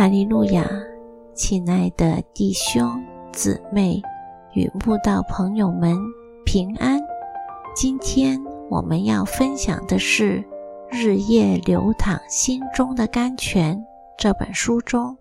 [0.00, 0.66] 哈利路亚！
[1.34, 3.04] 亲爱的弟兄
[3.34, 4.00] 姊妹
[4.54, 5.94] 与慕道朋友们，
[6.46, 6.98] 平安！
[7.76, 10.38] 今天我们要分享的是
[10.90, 13.76] 《日夜流淌心中的甘泉》
[14.16, 15.14] 这本书中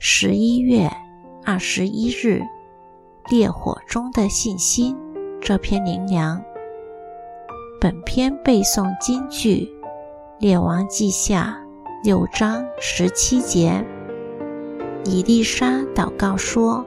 [0.00, 0.90] 十一月
[1.44, 2.42] 二十一日
[3.30, 4.96] “烈火中的信心”
[5.40, 6.42] 这篇灵粮。
[7.80, 9.58] 本篇背诵金句
[10.40, 11.56] 《列王记下》
[12.04, 13.80] 六章十七节。
[15.04, 16.84] 以丽莎祷告说：“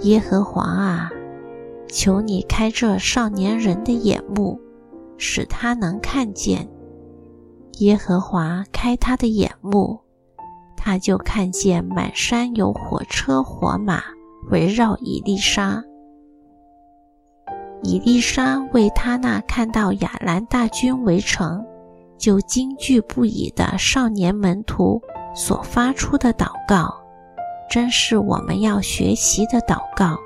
[0.00, 1.10] 耶和华啊，
[1.86, 4.58] 求你开这少年人的眼目，
[5.18, 6.66] 使他能看见。
[7.80, 10.00] 耶和华开他的眼目，
[10.74, 14.02] 他就看见满山有火车火马
[14.50, 15.84] 围绕以丽莎。
[17.82, 21.64] 以丽莎为他那看到亚兰大军围城
[22.16, 25.00] 就惊惧不已的少年门徒
[25.34, 26.98] 所发出的祷告。”
[27.68, 30.18] 真是我们要学习的祷告。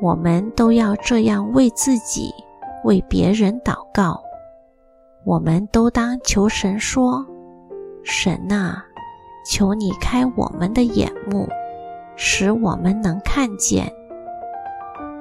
[0.00, 2.32] 我们都要这样为自己、
[2.84, 4.22] 为别人祷告。
[5.24, 7.26] 我们都当求神说
[8.04, 8.84] ：“神啊，
[9.44, 11.48] 求你开我们的眼目，
[12.16, 13.92] 使我们能看见。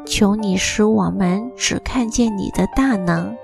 [0.06, 3.36] 求你使我们只看见你的大能，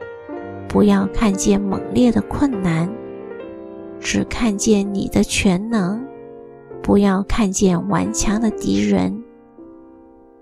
[0.70, 2.88] 不要看见猛烈的困难，
[4.00, 6.00] 只看见你的全能。”
[6.84, 9.24] 不要看见顽强的敌人，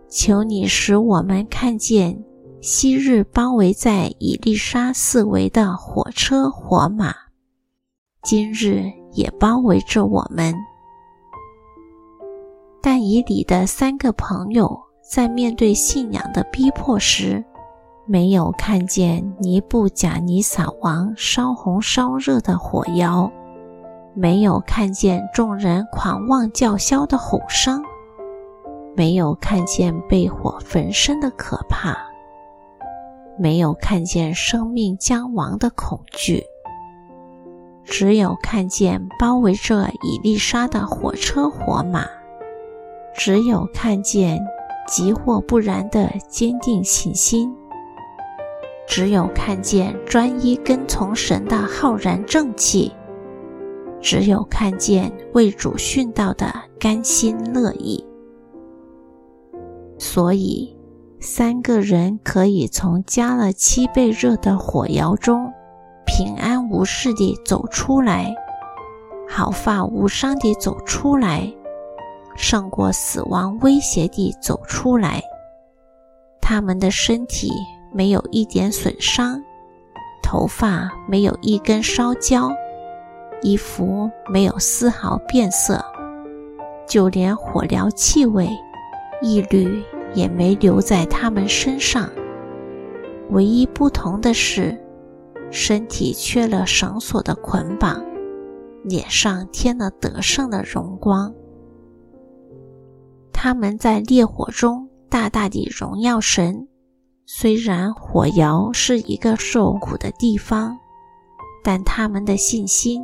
[0.10, 2.22] 求你使我们看见
[2.62, 7.14] 昔日包围在以丽莎四围的火车火马，
[8.24, 8.84] 今日
[9.14, 10.54] 也包围着我们。
[12.82, 14.76] 但以里的三个朋友
[15.08, 17.46] 在面对信仰的逼迫时，
[18.08, 23.32] 没有看见尼布贾尼撒王烧红烧热的火窑。
[24.14, 27.82] 没有看见众人狂妄叫嚣的吼声，
[28.96, 31.98] 没有看见被火焚身的可怕，
[33.40, 36.44] 没有看见生命将亡的恐惧，
[37.86, 42.06] 只有看见包围着伊丽莎的火车火马，
[43.16, 44.40] 只有看见
[44.88, 47.56] 急或不然的坚定信心，
[48.86, 52.92] 只有看见专一跟从神的浩然正气。
[54.02, 58.04] 只有看见为主殉道的甘心乐意，
[60.00, 60.76] 所以
[61.20, 65.52] 三个人可以从加了七倍热的火窑中
[66.06, 68.34] 平安无事地走出来，
[69.30, 71.54] 毫发无伤地走出来，
[72.36, 75.22] 胜过死亡威胁地走出来。
[76.42, 77.52] 他们的身体
[77.94, 79.42] 没有一点损伤，
[80.24, 82.52] 头发没有一根烧焦。
[83.42, 85.84] 衣服没有丝毫变色，
[86.88, 88.50] 就连火燎气味
[89.22, 92.10] 一缕也没留在他们身上。
[93.30, 94.78] 唯一不同的是，
[95.50, 98.04] 身体缺了绳索的捆绑，
[98.84, 101.34] 脸上添了得胜的荣光。
[103.32, 106.68] 他们在烈火中大大地荣耀神。
[107.26, 110.78] 虽然火窑是一个受苦的地方，
[111.64, 113.02] 但他们的信心。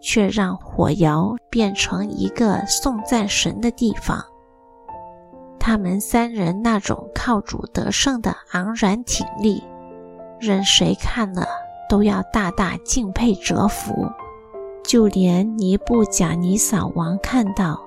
[0.00, 4.24] 却让火窑变成一个颂赞神的地方。
[5.58, 9.62] 他们三人那种靠主得胜的昂然挺立，
[10.40, 11.46] 任谁看了
[11.88, 14.10] 都要大大敬佩折服。
[14.82, 17.78] 就连尼布贾尼撒王看到，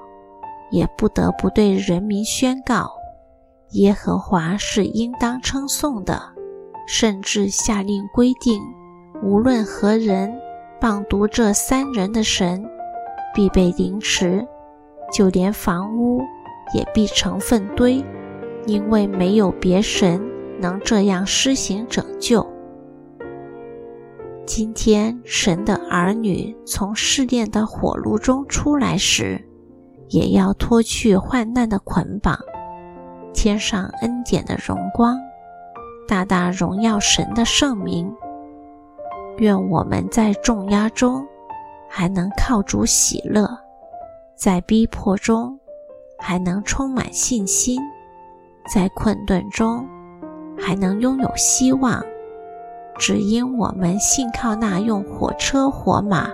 [0.70, 2.92] 也不得不对人民宣告：
[3.72, 6.22] 耶和华是应当称颂的，
[6.88, 8.62] 甚至下令规定，
[9.24, 10.32] 无论何人。
[10.84, 12.62] 放毒这三人的神
[13.34, 14.46] 必被凌迟，
[15.14, 16.22] 就连房屋
[16.76, 18.04] 也必成粪堆，
[18.66, 20.22] 因为没有别神
[20.60, 22.46] 能这样施行拯救。
[24.46, 29.42] 今天，神的儿女从试炼的火炉中出来时，
[30.10, 32.38] 也要脱去患难的捆绑，
[33.34, 35.18] 添上恩典的荣光，
[36.10, 38.14] 大大荣耀神的圣名。
[39.38, 41.26] 愿我们在重压中
[41.90, 43.48] 还能靠主喜乐，
[44.36, 45.60] 在逼迫中
[46.20, 47.82] 还能充满信心，
[48.74, 49.88] 在困顿中
[50.58, 52.04] 还能拥有希望，
[52.98, 56.30] 只因我们信靠那用火车火马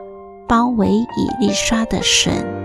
[0.48, 2.59] 包围以丽莎的神。